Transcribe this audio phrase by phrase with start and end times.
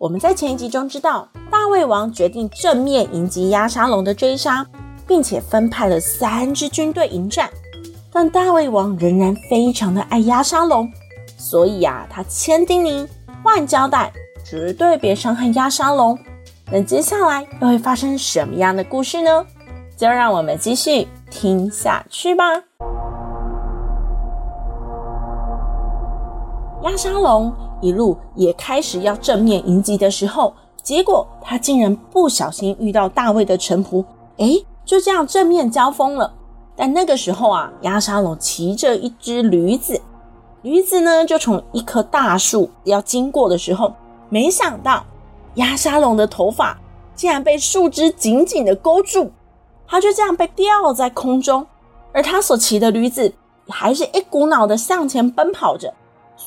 [0.00, 4.66] 我们在前一集中知道，大胃王决定正面迎击押沙龙的追杀，
[5.06, 7.50] 并且分派了三支军队迎战。
[8.10, 10.90] 但大胃王仍然非常的爱押沙龙，
[11.36, 13.06] 所以啊，他千叮咛
[13.44, 14.10] 万交代，
[14.42, 16.18] 绝对别伤害押沙龙。
[16.72, 19.44] 那接下来又会发生什么样的故事呢？
[19.98, 22.44] 就让我们继续听下去吧。
[26.84, 27.54] 押沙龙。
[27.80, 34.04] 一路也开始要正面迎击的时候，结果他竟然不小心遇到大卫的臣仆，
[34.36, 36.32] 诶，就这样正面交锋了。
[36.76, 40.00] 但那个时候啊，亚沙龙骑着一只驴子，
[40.62, 43.92] 驴子呢就从一棵大树要经过的时候，
[44.28, 45.04] 没想到
[45.56, 46.78] 亚沙龙的头发
[47.14, 49.30] 竟然被树枝紧紧的勾住，
[49.86, 51.66] 他就这样被吊在空中，
[52.12, 53.34] 而他所骑的驴子
[53.68, 55.92] 还是一股脑的向前奔跑着。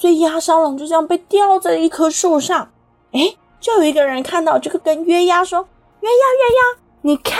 [0.04, 2.68] 所以押沙龙就这样被吊在一棵树上，
[3.14, 5.66] 诶，就有一个人看到，这个跟约鸭说
[6.04, 7.38] ：“约鸭，约鸭，你看，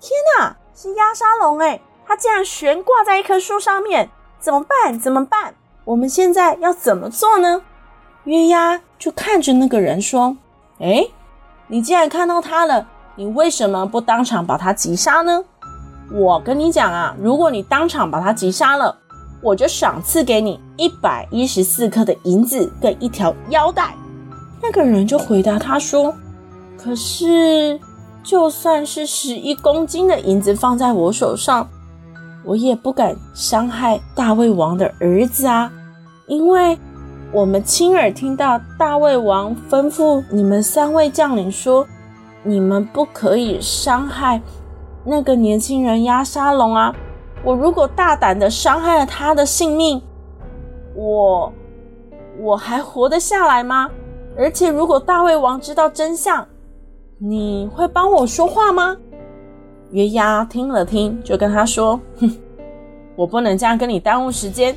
[0.00, 4.10] 天哪，是鸭沙龙诶，他竟然悬挂在一棵树上面，
[4.40, 4.98] 怎么办？
[4.98, 5.54] 怎么办？
[5.84, 7.62] 我们现在要怎么做呢？”
[8.26, 10.36] 约鸭就看着那个人说
[10.82, 11.12] ：“诶，
[11.68, 15.44] 你既然看到他了，你为什么不当场把他击杀呢？
[16.10, 18.98] 我跟你讲啊，如果你当场把他击杀了。”
[19.42, 23.94] 我就赏赐给你一百一十四克的银子跟一条腰带。
[24.62, 26.14] 那个人就回答他说
[26.76, 27.80] ：“可是，
[28.22, 31.66] 就算是十一公斤的银子放在我手上，
[32.44, 35.72] 我也不敢伤害大卫王的儿子啊，
[36.26, 36.78] 因为
[37.32, 41.86] 我们亲耳听到大卫王吩咐你们三位将领说，
[42.42, 44.42] 你们不可以伤害
[45.04, 46.94] 那个年轻人押沙龙啊。”
[47.42, 50.00] 我如果大胆的伤害了他的性命，
[50.94, 51.52] 我
[52.38, 53.90] 我还活得下来吗？
[54.36, 56.46] 而且如果大卫王知道真相，
[57.18, 58.96] 你会帮我说话吗？
[59.90, 62.30] 约押听了听，就跟他说：“哼，
[63.16, 64.76] 我不能这样跟你耽误时间。”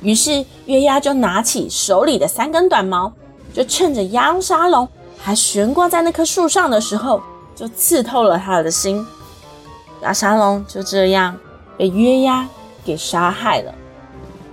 [0.00, 3.12] 于是约押就拿起手里的三根短矛，
[3.52, 7.20] 就趁着押沙龙还悬挂在那棵树上的时候，
[7.54, 9.04] 就刺透了他的心。
[10.02, 11.36] 押沙龙就这样。
[11.78, 12.46] 被约押
[12.84, 13.72] 给杀害了。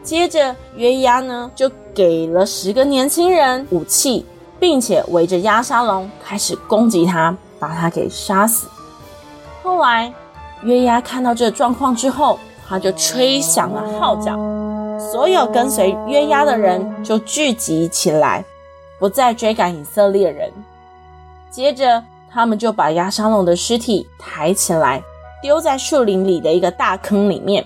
[0.04, 4.24] 接着，约押呢就给了十个年轻人武器，
[4.60, 8.68] 并且围着押沙龙开始攻击他，把他给杀死。
[9.64, 10.14] 后来，
[10.62, 12.38] 约押看到这状况之后，
[12.70, 14.38] 他就吹响了号角，
[15.00, 18.46] 所有跟随约押的人就聚集起来，
[19.00, 20.52] 不再追赶以色列人。
[21.50, 25.02] 接着，他们就把押沙龙的尸体抬起来。
[25.46, 27.64] 丢在树林里的一个大坑里面，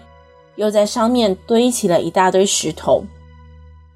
[0.57, 3.06] 又在上面堆起了一大堆石头，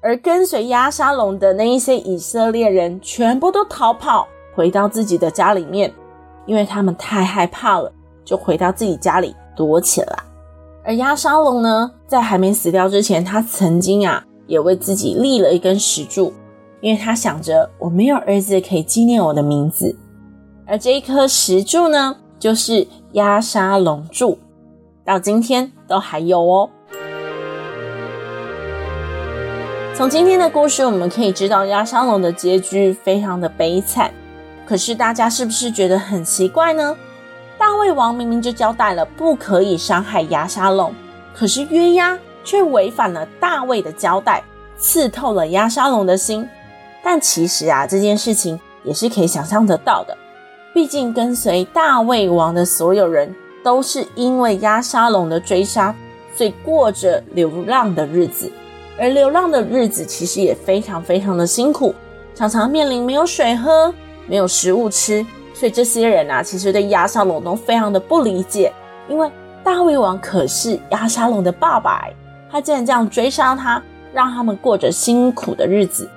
[0.00, 5.92] 而跟随押沙龙的那一些以色列人全部都逃跑，回到自己的家里面，
[6.46, 7.92] 因为他们太害怕了，
[8.24, 10.18] 就回到自己家里躲起来。
[10.82, 16.32] 而押沙龙呢，在还没死掉之前，他曾经啊，也为自己立了一根石柱，
[16.80, 19.94] 因为他想着我没有儿子可以纪念我的名字，
[20.66, 24.38] 而这一颗石柱呢，就是押沙龙柱，
[25.02, 26.68] 到今天都还有哦。
[29.94, 34.12] 从今天的故事，我们可以知道押沙龙的结局非常的悲惨。
[34.66, 36.94] 可是大家是不是觉得很奇怪呢？
[37.56, 40.92] 大卫王明明就交代了不可以伤害押沙龙，
[41.34, 44.44] 可是约押却违反了大卫的交代，
[44.76, 46.46] 刺透了押沙龙的心。
[47.02, 50.14] 但其实啊，这件事情也是可以想象得到的。
[50.74, 53.32] 毕竟跟随大卫王的所有人
[53.62, 55.94] 都是因为押沙龙的追杀，
[56.34, 58.50] 所以过着流浪的日子。
[58.98, 61.94] 而流浪的日子其实也非常非常的辛苦，
[62.34, 63.94] 常常面临没有水喝、
[64.26, 65.24] 没有食物吃。
[65.54, 68.72] 所以这些人啊，其实对押沙龙都非常的不理解，
[69.08, 69.30] 因为
[69.62, 72.04] 大卫王可是押沙龙的爸爸，
[72.50, 73.80] 他竟然这样追杀他，
[74.12, 76.10] 让他们过着辛苦的日子，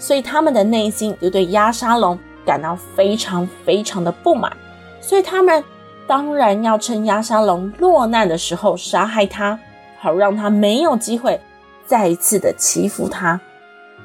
[0.00, 2.18] 所以他们的内心就对押沙龙。
[2.44, 4.56] 感到非常非常的不满，
[5.00, 5.62] 所以他们
[6.06, 9.58] 当然要趁押沙龙落难的时候杀害他，
[9.98, 11.40] 好让他没有机会
[11.86, 13.40] 再一次的欺负他。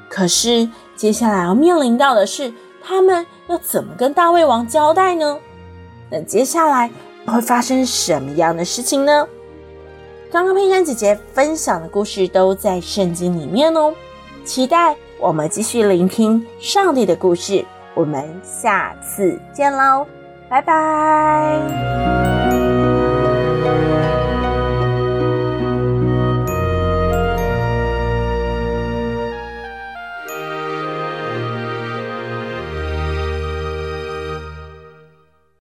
[0.08, 2.52] 可是接下来要面临到的是，
[2.82, 5.38] 他们要怎么跟大卫王交代呢？
[6.10, 6.88] 那接下来
[7.26, 9.26] 会发生什么样的事情呢？
[10.30, 13.92] 刚刚佩珊姐姐分享的故事都在圣经里面哦，
[14.44, 17.64] 期待我们继续聆听上帝的故事。
[17.96, 20.06] 我们下次见喽，
[20.50, 22.35] 拜拜。